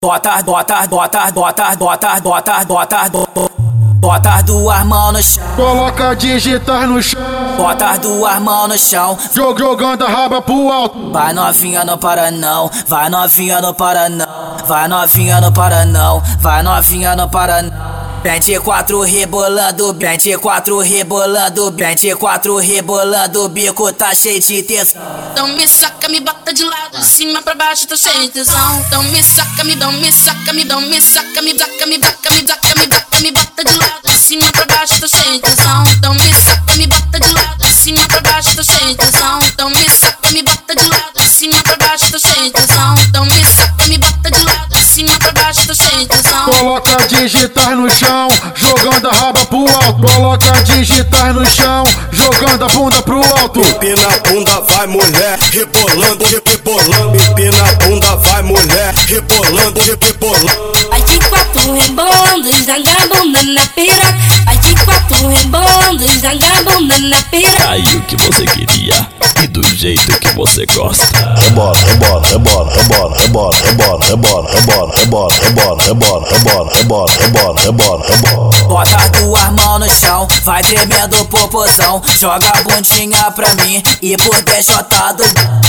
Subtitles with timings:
[0.00, 3.10] Bota, bota, bota, bota, bota, bota, bota,
[3.94, 5.44] bota duas mãos no chão.
[5.56, 7.20] Coloca digitar no chão.
[7.56, 9.18] Bota duas mãos no chão.
[9.34, 11.10] Jog, jogando a raba pro alto.
[11.10, 14.24] Vai novinha no para não, vai novinha no para não,
[14.68, 17.62] vai novinha no para não, vai novinha no para
[18.22, 25.00] Pente quatro rebolando, pente quatro rebolando, pente quatro rebolando, bico tá cheio de tesão.
[25.30, 28.84] Então me saca, me bota de lado, de cima pra baixo, tô cheio de tesão.
[28.86, 32.30] Então me saca, me dão, me saca, me dão, me saca, me saca, me saca,
[32.30, 32.67] me saca,
[46.88, 50.00] Coloca digitar no chão, jogando a raba pro alto.
[50.10, 53.60] Coloca digitar no chão, jogando a bunda pro alto.
[53.60, 57.22] Empina a bunda, vai mulher, rebolando, rebolando.
[57.22, 60.78] Empina a bunda, vai mulher, rebolando, rebolando.
[60.88, 64.18] Vai de quatro rebolando, joga a bunda na piroca.
[64.46, 67.68] Vai de quatro rebolando, joga a bunda na piroca.
[67.68, 69.06] Aí o que você queria
[69.42, 71.04] e do jeito que você gosta.
[71.36, 78.06] Rebola, rebola, rebola, rebola, rebola, rebola, rebola, rebola, rebola, rebola, rebola, rebola, rebola, rebola, rebola,
[78.06, 78.68] rebola.
[78.68, 82.02] Bota duas mãos no chão, vai tremendo popozão.
[82.18, 85.24] Joga a bundinha pra mim e por deixotado.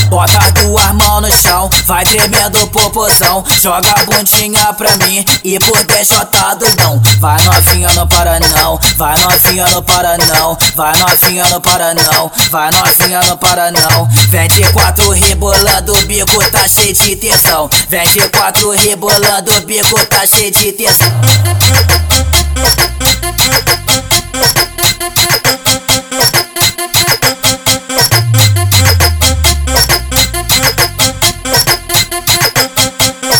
[0.09, 3.43] Bota duas mãos no chão, vai tremendo popozão.
[3.61, 7.01] Joga a bundinha pra mim e por deixotado não.
[7.19, 12.31] Vai novinha no para não, vai novinha no para não, vai novinha no para não,
[12.49, 14.05] vai novinha no para não.
[14.29, 17.48] 24 rebolando, o bico tá cheio de tesão.
[17.89, 21.07] 24 rebolando, o bico tá cheio de tesão.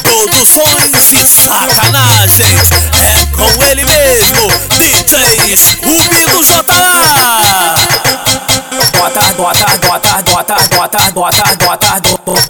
[0.01, 2.88] Produções de sacanagem
[10.89, 12.41] bota, bota, bota, bota,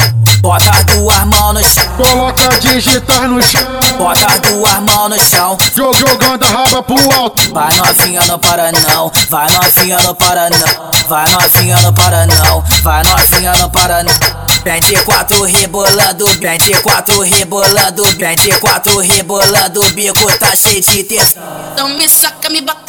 [0.42, 1.84] bota, duas mãos no chão.
[1.98, 3.68] Coloca digitar no chão,
[3.98, 5.58] Bota duas mãos no chão.
[5.76, 7.54] jog, jogando a raba pro alto.
[7.54, 12.64] Vai novinha no para não, vai novinha no para não, vai novinha no para não,
[12.82, 14.14] vai novinha no para não.
[14.64, 21.42] Pente quatro rebolando, pente quatro rebolando, pente quatro rebolando, o bico tá cheio de tesão.
[21.74, 22.89] Então me saca, me bota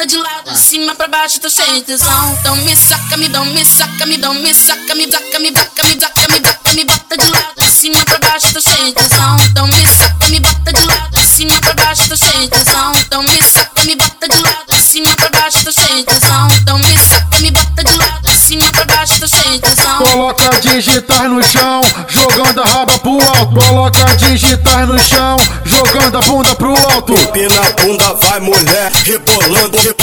[0.71, 2.37] cima pra baixo, tô cheio de tesão.
[2.39, 5.83] Então me saca, me dão, me saca, me dão, me saca, me saca, me saca,
[5.83, 8.93] me saca, me saca, me bota de lado, de cima pra baixo, tô cheio de
[8.93, 9.35] tesão.
[9.49, 12.91] Então me saca, me bota de lado, de cima pra baixo, tô cheio de tesão.
[12.95, 16.47] Então me saca, me bota de lado, de cima pra baixo, tô cheio de tesão.
[16.61, 19.97] Então me saca, me bota de lado, de cima pra baixo, tô cheio de tesão.
[19.97, 23.59] Coloca digitar no chão, jogando a raba pro alto.
[23.59, 27.13] Coloca digitar no chão, jogando a bunda pro alto.
[27.13, 30.00] Empina a bunda, vai mulher, rebolando, rebolando.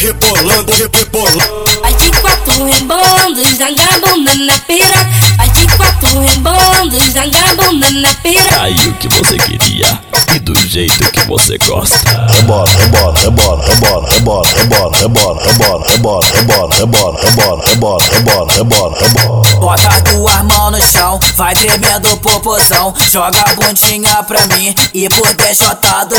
[0.00, 1.64] Rebolando, rebolando.
[1.82, 5.06] Vai de quatro rebolando, joga a bunda na piroca.
[5.36, 8.62] Vai de quatro rebolando, joga a bunda na piroca.
[8.62, 10.00] Aí o que você queria
[10.34, 11.96] e do jeito que você gosta.
[12.28, 18.98] Rebola, rebola, rebola, rebola, rebola, rebola, rebola, rebola, rebola, rebola, rebola, rebola, rebola, rebola, rebola,
[18.98, 19.60] rebola.
[19.60, 22.94] Bota duas mãos no chão, vai tremendo popozão.
[23.10, 26.16] Joga a bundinha pra mim e por deixotado.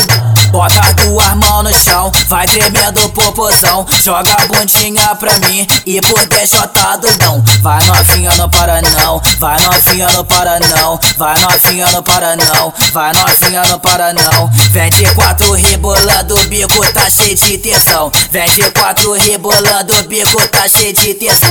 [0.51, 3.85] Bota duas mãos no chão, vai tremendo popozão.
[4.03, 7.43] Joga a bundinha pra mim e por deixotado não.
[7.61, 12.73] Vai novinha no para não, vai novinha no para não, vai novinha no para não,
[12.93, 14.47] vai novinha no para não.
[14.71, 18.11] 24 rebolando, o bico tá cheio de tesão.
[18.31, 21.49] 24 rebolando, o bico tá cheio de tesão.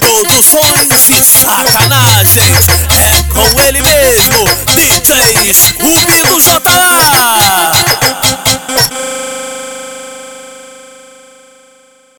[0.00, 2.52] Produções de sacanagem
[2.90, 6.25] é com ele mesmo, DJ Rubi